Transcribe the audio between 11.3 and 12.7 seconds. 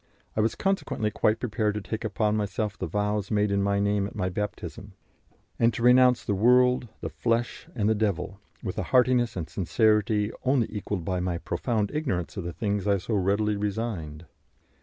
profound ignorance of the